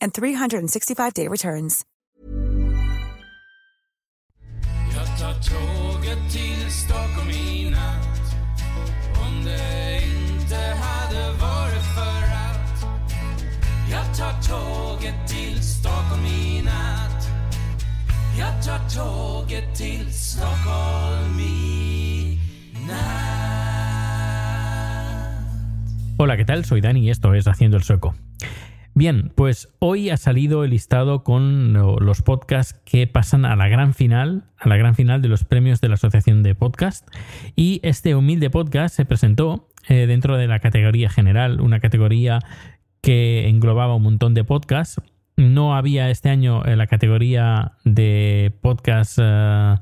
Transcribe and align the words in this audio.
and 0.00 0.12
365-day 0.12 1.28
returns. 1.28 1.84
Jag 4.94 5.18
tar 5.18 5.32
tåget 5.32 6.32
till 6.32 6.70
Stockholm 6.70 7.30
i 7.30 7.70
natt 7.70 8.34
Om 9.26 9.44
det 9.44 10.00
inte 10.04 10.56
hade 10.56 11.30
varit 11.32 11.86
för 11.94 12.22
att 12.46 12.84
Jag 13.90 14.16
tar 14.18 14.42
tåget 14.42 15.28
till 15.28 15.62
Stockholm 15.62 16.26
i 16.26 16.62
natt 16.62 17.28
Jag 18.38 18.64
tar 18.64 18.88
tåget 18.88 19.76
till 19.76 20.12
Stockholm 20.12 21.40
i 21.40 22.38
natt 22.88 23.30
Hola, 26.18 26.36
¿qué 26.36 26.44
tal? 26.44 26.64
Soy 26.64 26.80
Dani 26.80 27.00
y 27.00 27.10
esto 27.10 27.34
es 27.34 27.46
Haciendo 27.46 27.76
el 27.78 27.82
Sueco. 27.82 28.14
Bien, 29.00 29.32
pues 29.34 29.72
hoy 29.78 30.10
ha 30.10 30.18
salido 30.18 30.62
el 30.62 30.72
listado 30.72 31.24
con 31.24 31.72
los 31.72 32.20
podcasts 32.20 32.78
que 32.84 33.06
pasan 33.06 33.46
a 33.46 33.56
la 33.56 33.66
gran 33.66 33.94
final, 33.94 34.44
a 34.58 34.68
la 34.68 34.76
gran 34.76 34.94
final 34.94 35.22
de 35.22 35.28
los 35.28 35.46
premios 35.46 35.80
de 35.80 35.88
la 35.88 35.94
Asociación 35.94 36.42
de 36.42 36.54
Podcast. 36.54 37.08
Y 37.56 37.80
este 37.82 38.14
humilde 38.14 38.50
podcast 38.50 38.94
se 38.94 39.06
presentó 39.06 39.70
eh, 39.88 40.06
dentro 40.06 40.36
de 40.36 40.48
la 40.48 40.58
categoría 40.58 41.08
general, 41.08 41.62
una 41.62 41.80
categoría 41.80 42.40
que 43.00 43.48
englobaba 43.48 43.94
un 43.94 44.02
montón 44.02 44.34
de 44.34 44.44
podcasts 44.44 45.00
no 45.40 45.74
había 45.74 46.10
este 46.10 46.28
año 46.28 46.62
la 46.64 46.86
categoría 46.86 47.72
de 47.84 48.52
podcast 48.60 49.18
eh, 49.20 49.74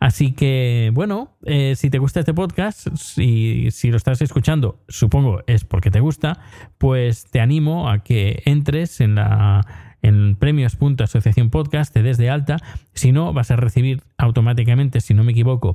Así 0.00 0.32
que, 0.32 0.90
bueno, 0.94 1.36
eh, 1.44 1.74
si 1.76 1.90
te 1.90 1.98
gusta 1.98 2.20
este 2.20 2.34
podcast, 2.34 2.88
y 3.18 3.70
si 3.70 3.90
lo 3.90 3.96
estás 3.96 4.22
escuchando, 4.22 4.82
supongo 4.88 5.42
es 5.46 5.64
porque 5.64 5.90
te 5.90 6.00
gusta, 6.00 6.40
pues 6.78 7.26
te 7.30 7.40
animo 7.40 7.88
a 7.90 8.02
que 8.02 8.42
entres 8.44 9.00
en 9.00 9.16
la 9.16 9.66
en 10.00 10.36
premios.asociación 10.36 11.50
podcast, 11.50 11.92
te 11.92 12.02
des 12.02 12.18
de 12.18 12.30
alta. 12.30 12.58
Si 12.94 13.12
no, 13.12 13.32
vas 13.32 13.50
a 13.50 13.56
recibir 13.56 14.02
automáticamente, 14.16 15.00
si 15.00 15.12
no 15.12 15.24
me 15.24 15.32
equivoco, 15.32 15.74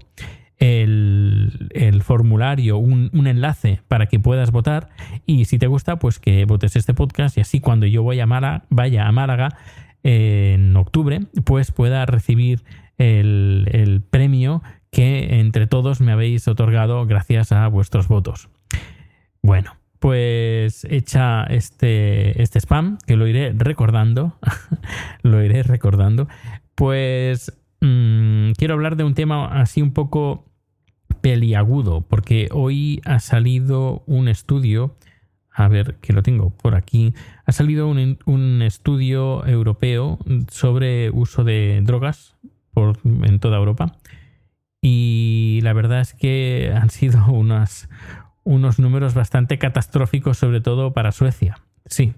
el, 0.63 2.01
formulario, 2.03 2.77
un, 2.77 3.27
enlace 3.27 3.81
para 3.87 4.05
que 4.05 4.19
puedas 4.19 4.51
votar. 4.51 4.89
Y 5.25 5.45
si 5.45 5.59
te 5.59 5.67
gusta, 5.67 5.97
pues 5.97 6.19
que 6.19 6.45
votes 6.45 6.75
este 6.75 6.93
podcast 6.93 7.37
y 7.37 7.41
así 7.41 7.59
cuando 7.59 7.85
yo 7.85 8.01
voy 8.03 8.19
a 8.19 8.61
vaya 8.69 9.07
a 9.07 9.11
Málaga 9.11 9.57
en 10.03 10.75
octubre, 10.75 11.21
pues 11.43 11.71
pueda 11.71 12.05
recibir 12.05 12.63
el, 12.97 14.03
premio 14.09 14.63
que 14.89 15.39
entre 15.39 15.67
todos 15.67 16.01
me 16.01 16.11
habéis 16.11 16.47
otorgado 16.47 17.05
gracias 17.05 17.51
a 17.51 17.67
vuestros 17.67 18.07
votos. 18.07 18.49
Bueno, 19.41 19.75
pues 19.99 20.85
echa 20.89 21.43
este, 21.45 22.41
este 22.41 22.59
spam, 22.59 22.99
que 23.05 23.17
lo 23.17 23.27
iré 23.27 23.53
recordando, 23.53 24.37
lo 25.23 25.43
iré 25.43 25.63
recordando, 25.63 26.29
pues 26.75 27.51
mm, 27.81 28.51
quiero 28.51 28.75
hablar 28.75 28.95
de 28.95 29.03
un 29.03 29.13
tema 29.13 29.47
así 29.59 29.81
un 29.81 29.91
poco 29.91 30.52
peliagudo, 31.23 32.01
porque 32.01 32.49
hoy 32.51 33.01
ha 33.05 33.19
salido 33.19 34.03
un 34.07 34.27
estudio, 34.27 34.97
a 35.49 35.69
ver 35.69 35.95
que 36.01 36.11
lo 36.11 36.21
tengo 36.21 36.49
por 36.49 36.75
aquí, 36.75 37.13
ha 37.45 37.53
salido 37.53 37.87
un, 37.87 38.61
estudio 38.61 39.45
europeo 39.47 40.19
sobre 40.49 41.11
uso 41.11 41.45
de 41.45 41.79
drogas 41.81 42.35
por, 42.73 42.99
en 43.05 43.39
toda 43.39 43.57
Europa. 43.57 43.95
Y 44.81 45.61
la 45.63 45.71
verdad 45.71 46.01
es 46.01 46.13
que 46.13 46.73
han 46.75 46.89
sido 46.89 47.25
unas, 47.31 47.89
unos 48.43 48.77
números 48.79 49.13
bastante 49.13 49.57
catastróficos, 49.57 50.37
sobre 50.37 50.59
todo 50.59 50.91
para 50.91 51.13
Suecia. 51.13 51.61
Sí, 51.85 52.13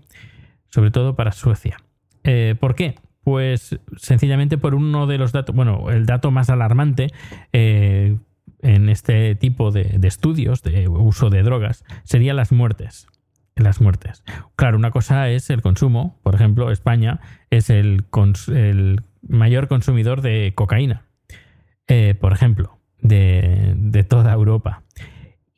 sobre 0.70 0.90
todo 0.90 1.16
para 1.16 1.32
Suecia. 1.32 1.78
Eh, 2.24 2.56
¿Por 2.60 2.74
qué? 2.74 2.96
Pues 3.24 3.80
sencillamente 3.98 4.58
por 4.58 4.74
uno 4.74 5.06
de 5.06 5.20
los 5.20 5.32
datos, 5.32 5.56
bueno, 5.56 5.92
el 5.92 6.08
dato 6.08 6.32
más 6.32 6.50
alarmante 6.50 7.12
eh, 7.54 8.18
en 8.62 8.90
este 8.90 9.36
tipo 9.36 9.72
de, 9.72 10.00
estudios 10.04 10.64
de 10.64 10.88
uso 10.88 11.30
de 11.30 11.44
drogas 11.44 11.84
sería 12.04 12.34
las 12.34 12.52
muertes. 12.52 13.08
Las 13.56 13.80
muertes. 13.80 14.24
Claro, 14.56 14.78
una 14.78 14.92
cosa 14.92 15.30
es 15.30 15.50
el 15.50 15.62
consumo. 15.62 16.20
Por 16.24 16.36
ejemplo, 16.36 16.72
España 16.72 17.22
es 17.50 17.70
el, 17.70 18.06
el 18.54 19.02
mayor 19.28 19.68
consumidor 19.68 20.22
de 20.22 20.52
cocaína. 20.56 21.04
Eh, 21.88 22.16
por 22.20 22.34
ejemplo, 22.34 22.78
de, 23.00 23.74
de 23.78 24.04
toda 24.04 24.34
Europa. 24.34 24.84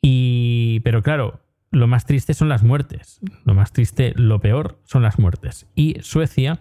Y, 0.00 0.80
pero 0.84 1.02
claro, 1.02 1.40
lo 1.70 1.86
más 1.86 2.06
triste 2.06 2.34
son 2.34 2.48
las 2.48 2.62
muertes. 2.62 3.20
Lo 3.44 3.54
más 3.54 3.72
triste, 3.72 4.12
lo 4.16 4.40
peor 4.40 4.78
son 4.84 5.02
las 5.02 5.18
muertes. 5.18 5.66
Y 5.74 5.96
Suecia 6.00 6.60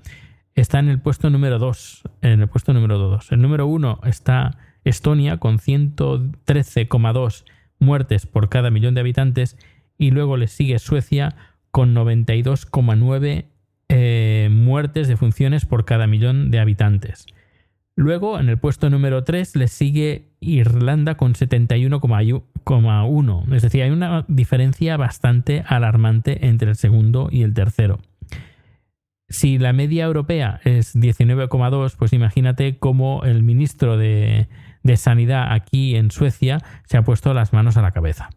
está 0.55 0.79
en 0.79 0.89
el 0.89 0.99
puesto 0.99 1.29
número 1.29 1.59
2. 1.59 2.03
En 2.21 2.41
el 2.41 2.47
puesto 2.47 2.73
número 2.73 2.97
2. 2.97 3.31
El 3.31 3.41
número 3.41 3.67
1 3.67 4.01
está 4.03 4.57
Estonia 4.89 5.37
con 5.37 5.59
113,2 5.59 7.45
muertes 7.79 8.25
por 8.25 8.49
cada 8.49 8.71
millón 8.71 8.93
de 8.93 8.99
habitantes. 9.01 9.57
Y 9.97 10.11
luego 10.11 10.37
le 10.37 10.47
sigue 10.47 10.79
Suecia 10.79 11.35
con 11.71 11.93
92,9 11.95 13.45
eh, 13.89 14.49
muertes 14.51 15.07
de 15.07 15.15
funciones 15.15 15.65
por 15.65 15.85
cada 15.85 16.07
millón 16.07 16.51
de 16.51 16.59
habitantes. 16.59 17.25
Luego, 17.95 18.37
en 18.39 18.49
el 18.49 18.57
puesto 18.59 18.91
número 18.91 19.23
3, 19.23 19.55
le 19.55 19.67
sigue 19.67 20.27
Irlanda 20.39 21.15
con 21.15 21.33
71,1. 21.33 23.55
Es 23.55 23.63
decir, 23.63 23.81
hay 23.81 23.89
una 23.89 24.23
diferencia 24.27 24.97
bastante 24.97 25.63
alarmante 25.65 26.45
entre 26.45 26.69
el 26.69 26.75
segundo 26.75 27.29
y 27.31 27.41
el 27.41 27.55
tercero. 27.55 27.97
Si 29.29 29.57
la 29.57 29.73
media 29.73 30.05
europea 30.05 30.61
es 30.63 30.95
19,2, 30.95 31.95
pues 31.97 32.13
imagínate 32.13 32.77
cómo 32.77 33.23
el 33.23 33.41
ministro 33.41 33.97
de, 33.97 34.47
de 34.87 34.97
Sanidad 34.97 35.53
aquí 35.53 35.95
en 35.95 36.09
Suecia 36.09 36.57
se 36.85 36.97
ha 36.97 37.03
puesto 37.03 37.35
las 37.35 37.53
manos 37.53 37.77
a 37.77 37.83
la 37.83 37.91
cabeza 37.91 38.31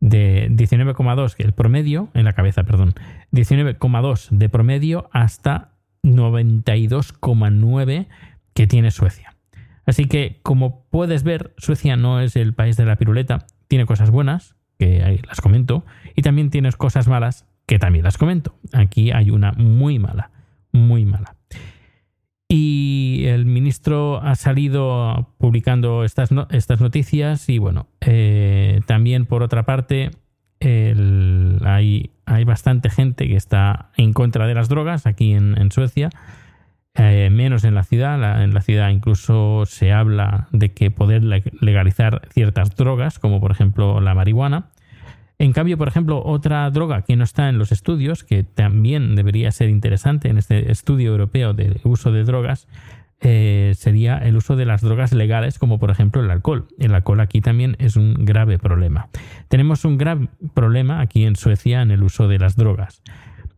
de 0.00 0.50
19,2 0.50 1.36
el 1.38 1.52
promedio, 1.52 2.10
en 2.12 2.24
la 2.24 2.34
cabeza, 2.34 2.64
perdón, 2.64 2.94
19,2 3.32 4.28
de 4.30 4.48
promedio 4.48 5.08
hasta 5.12 5.74
92,9 6.02 8.08
que 8.52 8.66
tiene 8.66 8.90
Suecia. 8.90 9.36
Así 9.86 10.06
que, 10.06 10.40
como 10.42 10.84
puedes 10.90 11.22
ver, 11.22 11.54
Suecia 11.56 11.94
no 11.96 12.20
es 12.20 12.34
el 12.36 12.52
país 12.54 12.76
de 12.76 12.84
la 12.84 12.96
piruleta, 12.96 13.46
tiene 13.68 13.86
cosas 13.86 14.10
buenas, 14.10 14.56
que 14.78 15.04
ahí 15.04 15.20
las 15.26 15.40
comento, 15.40 15.86
y 16.14 16.20
también 16.22 16.50
tiene 16.50 16.70
cosas 16.72 17.08
malas, 17.08 17.46
que 17.66 17.78
también 17.78 18.04
las 18.04 18.18
comento. 18.18 18.58
Aquí 18.72 19.12
hay 19.12 19.30
una 19.30 19.52
muy 19.52 20.00
mala, 20.00 20.32
muy 20.72 21.06
mala. 21.06 21.35
El 23.36 23.44
ministro 23.44 24.18
ha 24.22 24.34
salido 24.34 25.34
publicando 25.36 26.04
estas, 26.04 26.32
noticias 26.32 27.50
y 27.50 27.58
bueno, 27.58 27.86
eh, 28.00 28.80
también 28.86 29.26
por 29.26 29.42
otra 29.42 29.64
parte 29.64 30.10
hay, 30.62 32.10
bastante 32.46 32.88
gente 32.88 33.28
que 33.28 33.36
está 33.36 33.90
en 33.98 34.14
contra 34.14 34.46
de 34.46 34.54
las 34.54 34.70
drogas 34.70 35.06
aquí 35.06 35.34
en, 35.34 35.70
Suecia, 35.70 36.08
eh, 36.94 37.28
menos 37.30 37.64
en 37.64 37.74
la 37.74 37.84
ciudad. 37.84 38.42
en 38.42 38.54
la 38.54 38.62
ciudad 38.62 38.88
incluso 38.88 39.66
se 39.66 39.92
habla 39.92 40.48
de 40.52 40.72
que 40.72 40.90
poder 40.90 41.22
legalizar 41.22 42.26
ciertas 42.32 42.74
drogas, 42.74 43.18
como 43.18 43.38
por 43.38 43.50
ejemplo 43.50 44.00
la 44.00 44.14
marihuana. 44.14 44.70
En 45.38 45.52
cambio, 45.52 45.76
por 45.76 45.88
ejemplo, 45.88 46.22
otra 46.24 46.70
droga 46.70 47.02
que 47.02 47.16
no 47.16 47.24
está 47.24 47.50
en 47.50 47.58
los 47.58 47.70
estudios, 47.70 48.24
que 48.24 48.42
también 48.42 49.14
debería 49.14 49.50
ser 49.50 49.68
interesante 49.68 50.30
en 50.30 50.38
este 50.38 50.72
estudio 50.72 51.10
europeo 51.10 51.52
del 51.52 51.78
uso 51.84 52.10
de 52.10 52.24
drogas, 52.24 52.66
eh, 53.20 53.72
sería 53.76 54.18
el 54.18 54.36
uso 54.36 54.56
de 54.56 54.66
las 54.66 54.82
drogas 54.82 55.12
legales, 55.12 55.58
como 55.58 55.78
por 55.78 55.90
ejemplo 55.90 56.22
el 56.22 56.30
alcohol. 56.30 56.66
El 56.78 56.94
alcohol 56.94 57.20
aquí 57.20 57.40
también 57.40 57.76
es 57.78 57.96
un 57.96 58.24
grave 58.24 58.58
problema. 58.58 59.08
Tenemos 59.48 59.84
un 59.84 59.98
grave 59.98 60.28
problema 60.54 61.00
aquí 61.00 61.24
en 61.24 61.36
Suecia 61.36 61.82
en 61.82 61.90
el 61.90 62.02
uso 62.02 62.28
de 62.28 62.38
las 62.38 62.56
drogas. 62.56 63.02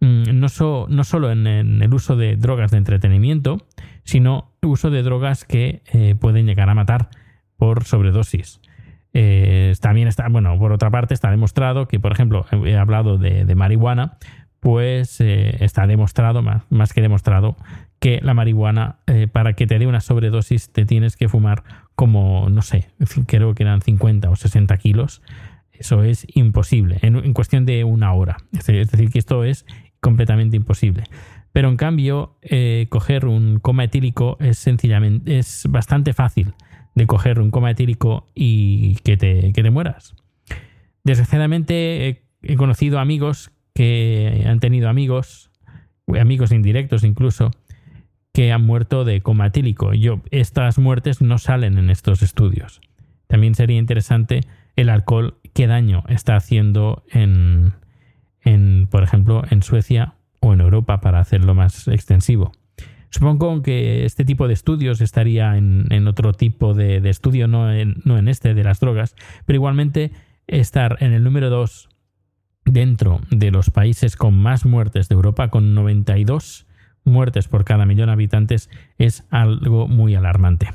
Mm, 0.00 0.38
no, 0.38 0.49
no 0.88 1.05
solo 1.05 1.32
en, 1.32 1.46
el 1.46 1.94
uso 1.94 2.16
de 2.16 2.37
drogas 2.37 2.70
de 2.70 2.78
entretenimiento, 2.78 3.66
sino 4.05 4.52
uso 4.62 4.90
de 4.90 5.02
drogas 5.02 5.44
que 5.44 5.82
eh, 5.93 6.14
pueden 6.14 6.46
llegar 6.46 6.69
a 6.70 6.75
matar 6.75 7.08
por 7.56 7.84
sobredosis. 7.84 8.61
Eh, 9.14 9.75
también 9.81 10.06
está, 10.06 10.28
bueno, 10.28 10.56
por 10.58 10.72
otra 10.72 10.90
parte, 10.90 11.14
está 11.14 11.31
demostrado 11.31 11.88
que, 11.88 11.99
por 11.99 12.12
ejemplo, 12.12 12.46
he 12.64 12.76
hablado 12.76 13.19
de, 13.19 13.52
marihuana, 13.54 14.19
pues 14.60 15.20
eh, 15.20 15.56
está 15.64 15.87
demostrado, 15.87 16.43
más, 16.43 16.93
que 16.93 17.00
demostrado, 17.00 17.56
que 18.00 18.20
la 18.22 18.34
marihuana, 18.34 18.99
eh, 19.06 19.28
para 19.31 19.55
que 19.55 19.66
te 19.66 19.78
dé 19.78 19.87
una 19.87 20.00
sobredosis, 20.00 20.72
te 20.72 20.84
tienes 20.84 21.16
que 21.16 21.28
fumar 21.28 21.62
como, 21.94 22.49
no 22.50 22.62
sé, 22.62 22.88
creo 23.26 23.55
que 23.55 23.62
eran 23.62 23.81
50 23.81 24.31
o 24.31 24.37
60 24.37 24.76
kilos. 24.78 25.22
Eso 25.72 26.02
es 26.02 26.26
imposible, 26.34 26.99
en, 27.02 27.32
cuestión 27.34 27.64
de 27.64 27.84
una 27.84 28.12
hora. 28.12 28.38
Es 28.52 28.66
decir, 28.66 29.10
que 29.10 29.19
esto 29.19 29.44
es 29.44 29.64
completamente 30.00 30.56
imposible. 30.56 31.04
Pero 31.52 31.69
en 31.69 31.76
cambio, 31.76 32.37
coger 32.88 33.26
un 33.26 33.61
coma 33.61 33.84
etílico 33.84 34.37
es 34.40 34.58
sencillamente, 34.58 35.38
es 35.38 35.66
bastante 35.69 36.12
fácil 36.12 36.52
de 36.99 37.06
coger 37.06 37.40
un 37.40 37.50
coma 37.50 37.70
etílico 37.70 38.26
y 38.34 38.96
que 38.96 39.16
te, 39.16 39.52
que 39.52 39.62
te 39.62 39.70
mueras. 39.70 40.14
Desgraciadamente 41.04 42.22
he, 42.43 42.56
conocido 42.56 42.99
amigos 42.99 43.50
que 43.78 44.42
han 44.44 44.58
tenido 44.58 44.88
amigos, 44.88 45.52
amigos 46.20 46.50
indirectos 46.50 47.04
incluso, 47.04 47.52
que 48.34 48.50
han 48.50 48.66
muerto 48.66 49.04
de 49.04 49.20
coma 49.20 49.46
etílico. 49.46 49.94
Yo, 49.94 50.20
estas 50.32 50.80
muertes 50.80 51.22
no 51.22 51.38
salen 51.38 51.78
en 51.78 51.88
estos 51.88 52.22
estudios. 52.22 52.80
También 53.28 53.54
sería 53.54 53.78
interesante 53.78 54.40
el 54.75 54.88
alcohol, 54.88 55.36
qué 55.54 55.69
daño 55.69 56.02
está 56.08 56.34
haciendo 56.34 57.04
en, 57.12 57.72
en, 58.40 58.88
por 58.90 59.04
ejemplo, 59.04 59.44
en 59.48 59.62
Suecia 59.62 60.14
o 60.40 60.52
en 60.52 60.60
Europa 60.60 61.00
para 61.00 61.20
hacerlo 61.20 61.54
más 61.54 61.86
extensivo. 61.86 62.50
Supongo 63.10 63.62
que 63.62 64.04
este 64.04 64.25
tipo 64.25 64.48
de 64.48 64.54
estudios 64.54 65.00
estaría 65.00 65.56
en, 65.56 66.08
otro 66.08 66.32
tipo 66.32 66.75
de, 66.75 66.96
estudio, 67.08 67.46
no 67.46 67.72
en, 67.72 68.02
no 68.04 68.19
en, 68.19 68.26
este 68.26 68.54
de 68.54 68.64
las 68.64 68.80
drogas, 68.80 69.14
pero 69.46 69.54
igualmente 69.58 70.10
estar 70.48 70.96
en 70.98 71.12
el 71.12 71.22
número 71.22 71.48
2 71.48 71.90
dentro 72.70 73.20
de 73.31 73.50
los 73.50 73.70
países 73.70 74.17
con 74.17 74.38
más 74.38 74.65
muertes 74.65 75.09
de 75.09 75.15
Europa, 75.15 75.49
con 75.49 75.75
92 75.75 76.67
muertes 77.05 77.49
por 77.49 77.65
cada 77.65 77.87
millón 77.87 78.06
de 78.06 78.12
habitantes, 78.12 78.70
es 78.99 79.25
algo 79.31 79.88
muy 79.88 80.15
alarmante. 80.15 80.70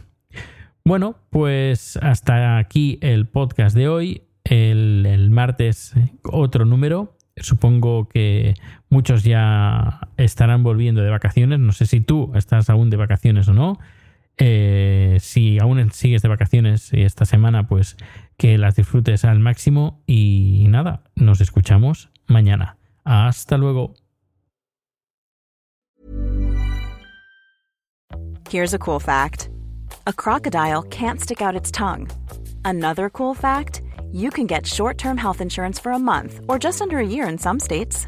Bueno, 0.85 1.15
pues 1.29 1.97
hasta 1.97 2.57
aquí 2.57 2.97
el 3.01 3.27
podcast 3.27 3.75
de 3.75 3.87
hoy. 3.87 4.23
El, 4.43 5.29
martes 5.31 5.93
otro 6.23 6.65
número 6.65 7.15
Supongo 7.37 8.09
que 8.09 8.53
muchos 8.89 9.23
ya 9.23 10.09
estarán 10.17 10.61
volviendo 10.61 11.01
de 11.01 11.09
vacaciones. 11.09 11.59
No 11.59 11.71
sé 11.71 11.87
si 11.87 11.99
tú 11.99 12.31
estás 12.35 12.69
aún 12.69 12.91
de 12.91 12.97
vacaciones 12.97 13.47
o 13.47 13.53
no. 13.53 13.79
Eh, 14.37 15.17
si 15.19 15.59
aún 15.59 15.91
sigues 15.91 16.21
de 16.21 16.29
vacaciones 16.29 16.91
esta 16.93 17.25
semana, 17.25 17.67
pues 17.67 17.97
que 18.37 18.57
las 18.57 18.75
disfrutes 18.75 19.25
al 19.25 19.39
máximo. 19.39 20.01
Y 20.07 20.65
nada, 20.69 21.03
nos 21.15 21.41
escuchamos 21.41 22.09
mañana. 22.27 22.77
Hasta 23.03 23.57
luego. 23.57 23.93
Here's 28.49 28.73
a 28.73 28.79
cool 28.79 28.99
fact: 28.99 29.49
a 30.05 30.13
crocodile 30.13 30.83
can't 30.89 31.19
stick 31.19 31.41
out 31.41 31.55
its 31.55 31.71
tongue. 31.71 32.07
Another 32.63 33.09
cool 33.09 33.33
fact. 33.33 33.81
you 34.13 34.29
can 34.29 34.45
get 34.45 34.65
short 34.65 34.97
term 34.97 35.17
health 35.17 35.41
insurance 35.41 35.79
for 35.79 35.91
a 35.91 35.99
month 35.99 36.39
or 36.47 36.59
just 36.59 36.81
under 36.81 36.99
a 36.99 37.05
year 37.05 37.27
in 37.27 37.37
some 37.37 37.59
states. 37.59 38.07